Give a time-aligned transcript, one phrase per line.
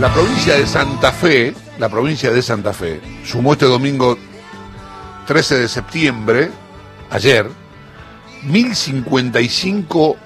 [0.00, 4.16] La provincia de Santa Fe, la provincia de Santa Fe, sumó este domingo
[5.26, 6.50] 13 de septiembre,
[7.10, 7.46] ayer,
[8.44, 10.16] 1055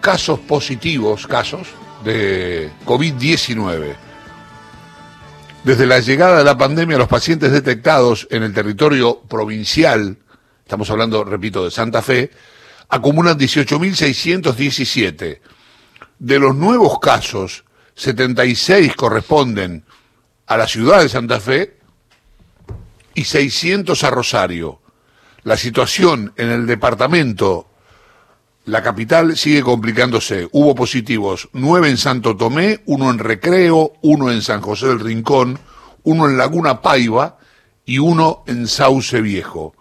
[0.00, 1.66] casos positivos, casos
[2.04, 3.96] de COVID-19.
[5.64, 10.16] Desde la llegada de la pandemia, los pacientes detectados en el territorio provincial,
[10.62, 12.30] estamos hablando, repito, de Santa Fe,
[12.88, 15.40] acumulan 18.617.
[16.20, 19.84] De los nuevos casos, 76 corresponden
[20.46, 21.78] a la ciudad de Santa Fe
[23.14, 24.80] y 600 a Rosario.
[25.44, 27.68] La situación en el departamento,
[28.64, 30.48] la capital, sigue complicándose.
[30.52, 35.58] Hubo positivos, nueve en Santo Tomé, uno en Recreo, uno en San José del Rincón,
[36.02, 37.38] uno en Laguna Paiva
[37.84, 39.74] y uno en Sauce Viejo.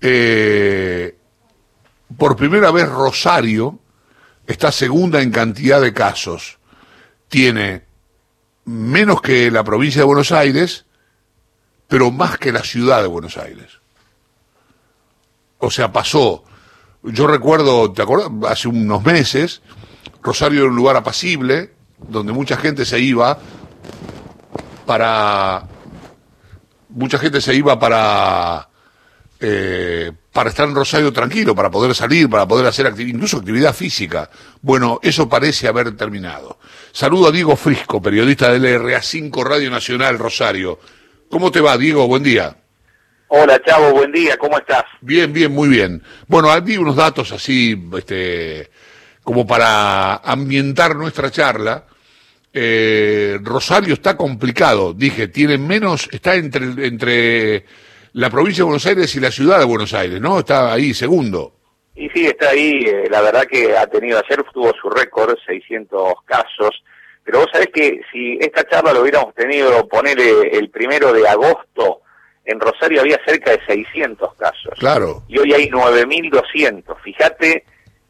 [0.00, 1.16] Eh,
[2.16, 3.78] por primera vez Rosario
[4.46, 6.58] está segunda en cantidad de casos.
[7.32, 7.82] Tiene
[8.66, 10.84] menos que la provincia de Buenos Aires,
[11.88, 13.80] pero más que la ciudad de Buenos Aires.
[15.56, 16.44] O sea, pasó.
[17.02, 18.30] Yo recuerdo, ¿te acuerdas?
[18.50, 19.62] Hace unos meses,
[20.20, 21.72] Rosario era un lugar apacible,
[22.06, 23.38] donde mucha gente se iba
[24.84, 25.64] para.
[26.90, 28.68] Mucha gente se iba para.
[29.44, 33.74] Eh, para estar en Rosario tranquilo, para poder salir, para poder hacer actividad, incluso actividad
[33.74, 34.30] física.
[34.60, 36.60] Bueno, eso parece haber terminado.
[36.92, 40.78] Saludo a Diego Frisco, periodista del RA5 Radio Nacional Rosario.
[41.28, 42.06] ¿Cómo te va, Diego?
[42.06, 42.56] Buen día.
[43.26, 44.84] Hola, Chavo, buen día, ¿cómo estás?
[45.00, 46.00] Bien, bien, muy bien.
[46.28, 48.70] Bueno, aquí unos datos así, este,
[49.24, 51.86] como para ambientar nuestra charla.
[52.52, 57.64] Eh, Rosario está complicado, dije, tiene menos, está entre, entre
[58.14, 60.40] la provincia de Buenos Aires y la ciudad de Buenos Aires, ¿no?
[60.40, 61.52] Está ahí segundo.
[61.94, 66.14] Y sí, está ahí, eh, la verdad que ha tenido, ayer tuvo su récord, 600
[66.24, 66.82] casos,
[67.24, 72.00] pero vos sabés que si esta charla lo hubiéramos tenido, ponele el primero de agosto,
[72.44, 74.74] en Rosario había cerca de 600 casos.
[74.78, 75.22] Claro.
[75.28, 76.96] Y hoy hay 9.200.
[77.02, 77.64] Fíjate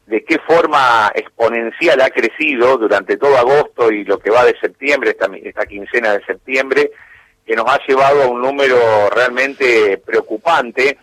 [0.07, 5.11] de qué forma exponencial ha crecido durante todo agosto y lo que va de septiembre,
[5.11, 6.91] esta, esta quincena de septiembre,
[7.45, 10.97] que nos ha llevado a un número realmente preocupante.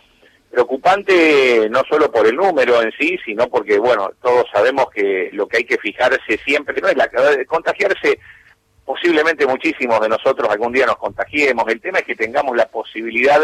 [0.49, 5.47] Preocupante no solo por el número en sí, sino porque, bueno, todos sabemos que lo
[5.47, 7.09] que hay que fijarse siempre no es la
[7.47, 8.19] contagiarse
[8.83, 11.65] posiblemente muchísimos de nosotros algún día nos contagiemos.
[11.69, 13.39] El tema es que tengamos la posibilidad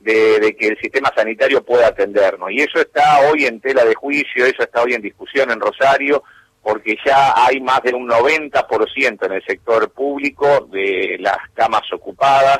[0.00, 2.50] de, que el sistema sanitario pueda atendernos.
[2.50, 6.24] Y eso está hoy en tela de juicio, eso está hoy en discusión en Rosario,
[6.62, 12.58] porque ya hay más de un 90% en el sector público de las camas ocupadas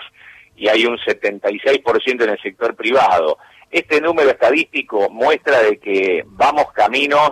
[0.56, 3.38] y hay un 76% en el sector privado.
[3.70, 7.30] Este número estadístico muestra de que vamos caminos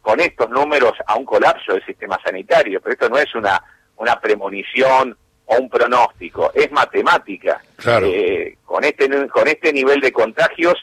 [0.00, 3.62] con estos números a un colapso del sistema sanitario, pero esto no es una
[3.96, 7.60] una premonición o un pronóstico, es matemática.
[8.02, 10.74] Eh, con, este, con este nivel de contagios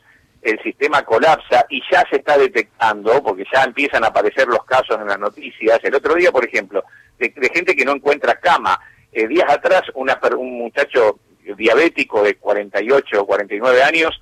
[0.42, 4.98] el sistema colapsa y ya se está detectando, porque ya empiezan a aparecer los casos
[5.00, 5.80] en las noticias.
[5.84, 6.84] El otro día, por ejemplo,
[7.20, 8.80] de, gente que no encuentra cama.
[9.12, 11.20] Eh, días atrás, una, un muchacho
[11.58, 14.20] diabético de 48 o 49 años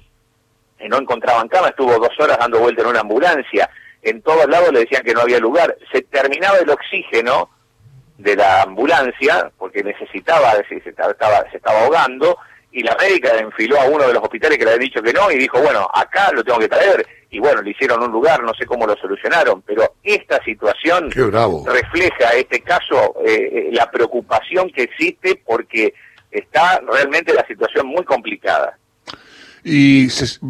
[0.87, 3.69] no encontraban cama, estuvo dos horas dando vuelta en una ambulancia.
[4.01, 5.75] En todos lados le decían que no había lugar.
[5.91, 7.49] Se terminaba el oxígeno
[8.17, 12.37] de la ambulancia, porque necesitaba, se estaba, se estaba ahogando,
[12.71, 15.31] y la médica enfiló a uno de los hospitales que le había dicho que no,
[15.31, 18.53] y dijo, bueno, acá lo tengo que traer, y bueno, le hicieron un lugar, no
[18.53, 24.83] sé cómo lo solucionaron, pero esta situación refleja, este caso, eh, eh, la preocupación que
[24.83, 25.93] existe porque
[26.31, 28.77] está realmente la situación muy complicada.
[29.63, 30.07] Y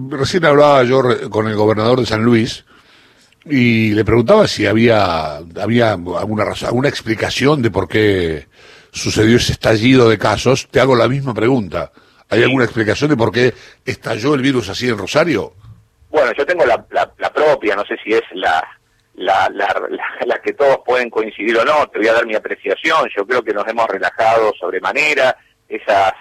[0.09, 2.65] recién hablaba yo con el gobernador de San Luis,
[3.45, 8.47] y le preguntaba si había, había alguna razón, alguna explicación de por qué
[8.91, 10.67] sucedió ese estallido de casos.
[10.69, 11.91] Te hago la misma pregunta.
[12.29, 13.53] ¿Hay alguna explicación de por qué
[13.85, 15.53] estalló el virus así en Rosario?
[16.09, 18.63] Bueno, yo tengo la, la, propia, no sé si es la,
[19.15, 23.25] la, la, que todos pueden coincidir o no, te voy a dar mi apreciación, yo
[23.25, 25.35] creo que nos hemos relajado sobremanera,
[25.67, 26.13] esas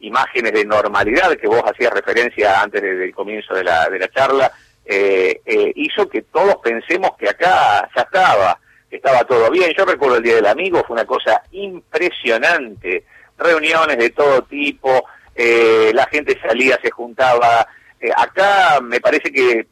[0.00, 4.52] imágenes de normalidad que vos hacías referencia antes del comienzo de la, de la charla,
[4.84, 8.58] eh, eh, hizo que todos pensemos que acá ya estaba,
[8.90, 9.72] que estaba todo bien.
[9.76, 13.04] Yo recuerdo el Día del Amigo, fue una cosa impresionante,
[13.38, 15.04] reuniones de todo tipo,
[15.34, 17.66] eh, la gente salía, se juntaba.
[18.00, 19.66] Eh, acá me parece que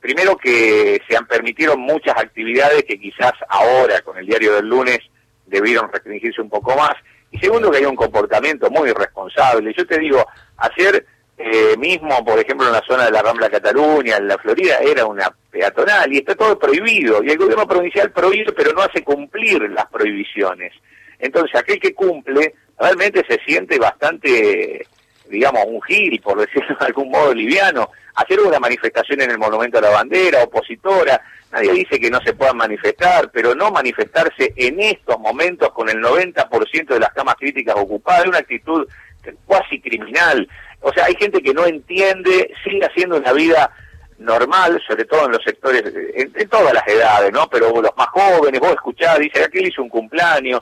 [0.00, 4.98] primero que se han permitieron muchas actividades que quizás ahora con el diario del lunes
[5.46, 6.94] debieron restringirse un poco más.
[7.30, 9.74] Y segundo que hay un comportamiento muy irresponsable.
[9.76, 10.24] Yo te digo,
[10.56, 11.04] ayer
[11.38, 15.04] eh, mismo, por ejemplo, en la zona de la Rambla Cataluña, en la Florida, era
[15.04, 17.22] una peatonal y está todo prohibido.
[17.22, 20.72] Y el gobierno provincial prohíbe, pero no hace cumplir las prohibiciones.
[21.18, 24.86] Entonces, aquel que cumple realmente se siente bastante,
[25.28, 27.90] digamos, un gil, por decirlo de algún modo liviano.
[28.14, 31.20] Hacer una manifestación en el Monumento a la Bandera, opositora,
[31.52, 35.98] nadie dice que no se puedan manifestar, pero no manifestarse en estos momentos con el
[35.98, 38.86] 90% de las camas críticas ocupadas, es una actitud
[39.44, 40.48] cuasi criminal.
[40.80, 43.70] O sea, hay gente que no entiende, sigue haciendo una vida
[44.18, 45.82] normal, sobre todo en los sectores,
[46.14, 47.48] en, todas las edades, ¿no?
[47.48, 50.60] Pero los más jóvenes, vos escuchás, dice, aquel hizo un cumpleaños.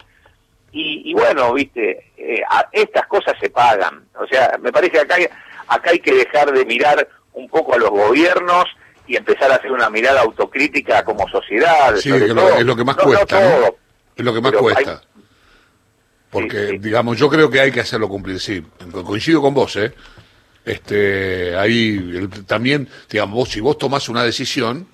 [0.77, 2.43] Y, bueno, viste, eh,
[2.73, 4.09] estas cosas se pagan.
[4.19, 5.29] O sea, me parece que acá hay,
[5.69, 8.65] acá hay que dejar de mirar un poco a los gobiernos
[9.07, 11.95] y empezar a hacer una mirada autocrítica como sociedad.
[11.97, 12.29] Sí, es,
[12.65, 13.71] lo, que más cuesta.
[14.17, 15.01] Es lo que más cuesta.
[16.31, 18.61] Porque, digamos, yo creo que hay que hacerlo cumplir, sí.
[19.05, 19.95] Coincido con vos, ¿eh?
[20.65, 24.89] Este, ahí también, digamos, vos, si vos tomás una decisión,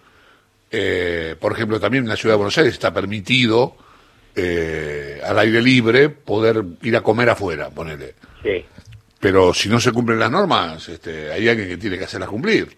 [0.71, 3.77] eh, por ejemplo, también en la ciudad de Buenos Aires está permitido
[4.35, 8.15] eh, al aire libre poder ir a comer afuera, ponele.
[8.43, 8.65] Sí.
[9.19, 12.77] Pero si no se cumplen las normas, este, hay alguien que tiene que hacerlas cumplir,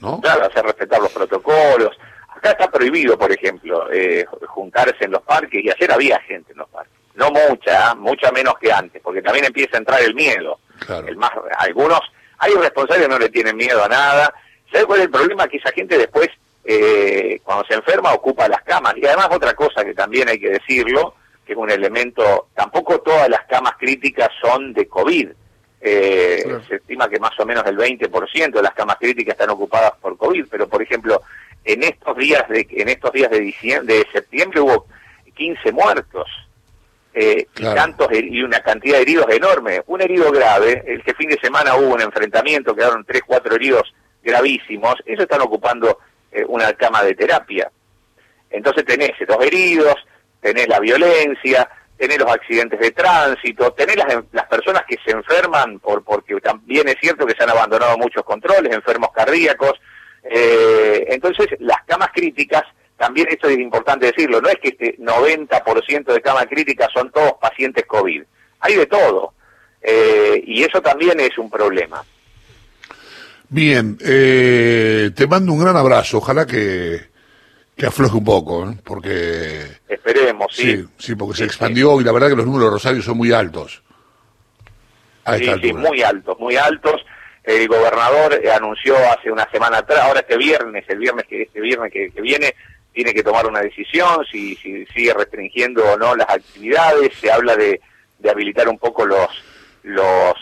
[0.00, 0.20] ¿no?
[0.20, 1.96] Claro, hacer respetar los protocolos.
[2.34, 6.58] Acá está prohibido, por ejemplo, eh, juntarse en los parques y ayer había gente en
[6.58, 7.94] los parques no mucha, ¿ah?
[7.94, 10.58] mucha menos que antes, porque también empieza a entrar el miedo.
[11.06, 12.00] El más, algunos,
[12.38, 14.34] hay responsables que no le tienen miedo a nada.
[14.70, 15.46] ¿Sabes cuál es el problema?
[15.46, 16.28] Que esa gente después,
[16.64, 18.94] eh, cuando se enferma, ocupa las camas.
[18.96, 21.14] Y además otra cosa que también hay que decirlo,
[21.44, 25.28] que es un elemento, tampoco todas las camas críticas son de COVID.
[25.80, 29.92] Eh, Se estima que más o menos el 20% de las camas críticas están ocupadas
[30.00, 31.20] por COVID, pero por ejemplo,
[31.64, 34.86] en estos días de, en estos días de, diciembre, de septiembre hubo
[35.34, 36.28] 15 muertos
[37.14, 39.82] eh, y tantos y una cantidad de heridos enorme.
[39.86, 43.92] Un herido grave, el que fin de semana hubo un enfrentamiento, quedaron tres, cuatro heridos
[44.22, 45.98] gravísimos, ellos están ocupando
[46.52, 47.70] una cama de terapia.
[48.50, 49.94] Entonces tenés los heridos,
[50.40, 55.78] tenés la violencia, tenés los accidentes de tránsito, tenés las, las personas que se enferman,
[55.78, 59.80] por porque también es cierto que se han abandonado muchos controles, enfermos cardíacos.
[60.24, 62.62] Eh, entonces las camas críticas
[63.02, 67.32] también esto es importante decirlo, no es que este 90% de camas críticas son todos
[67.40, 68.22] pacientes COVID,
[68.60, 69.34] hay de todo,
[69.80, 72.04] eh, y eso también es un problema.
[73.52, 77.02] Bien, eh, te mando un gran abrazo, ojalá que,
[77.76, 78.78] que afloje un poco, ¿eh?
[78.82, 79.66] porque...
[79.86, 80.82] Esperemos, sí.
[80.96, 83.82] Sí, porque se expandió y la verdad que los números de Rosario son muy altos.
[85.36, 87.04] sí, sí, muy altos, muy altos.
[87.44, 91.92] El gobernador anunció hace una semana atrás, ahora este viernes, el viernes que este viernes
[91.92, 92.54] que viene,
[92.94, 97.54] tiene que tomar una decisión, si, si sigue restringiendo o no las actividades, se habla
[97.54, 97.82] de,
[98.18, 99.28] de habilitar un poco los
[99.82, 100.34] los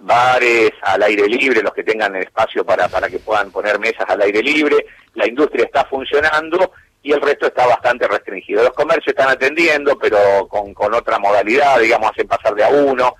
[0.00, 4.06] bares al aire libre, los que tengan el espacio para, para que puedan poner mesas
[4.08, 4.76] al aire libre,
[5.14, 6.72] la industria está funcionando
[7.02, 8.62] y el resto está bastante restringido.
[8.62, 13.14] Los comercios están atendiendo, pero con, con otra modalidad, digamos, hacen pasar de a uno.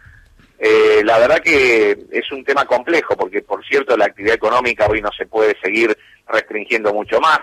[0.58, 5.00] Eh, la verdad que es un tema complejo, porque por cierto la actividad económica hoy
[5.00, 5.96] no se puede seguir
[6.26, 7.40] restringiendo mucho más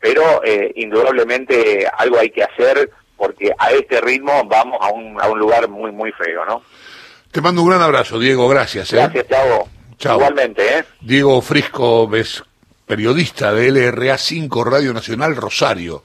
[0.00, 5.28] pero eh, indudablemente algo hay que hacer porque a este ritmo vamos a un, a
[5.28, 6.62] un lugar muy, muy feo, ¿no?
[7.36, 8.94] Te mando un gran abrazo, Diego, gracias.
[8.94, 8.96] ¿eh?
[8.96, 9.68] Gracias, Chavo.
[9.98, 10.16] Chao.
[10.16, 10.84] Igualmente, ¿eh?
[11.02, 12.42] Diego Frisco, ves
[12.86, 16.02] periodista de LRA 5 Radio Nacional Rosario.